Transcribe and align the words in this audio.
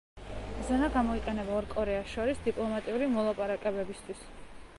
ზონა 0.69 0.87
გამოიყენება 0.95 1.53
ორ 1.59 1.67
კორეას 1.75 2.09
შორის 2.15 2.43
დიპლომატიური 2.49 3.11
მოლაპარაკებებისთვის. 3.19 4.27